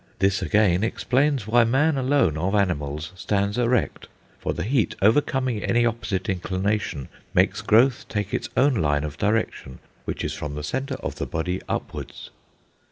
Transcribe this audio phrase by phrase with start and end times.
[0.17, 4.07] This again explains why man alone of animals stands erect.
[4.39, 9.77] For the heat, overcoming any opposite inclination, makes growth take its own line of direction,
[10.05, 12.31] which is from the centre of the body upwards....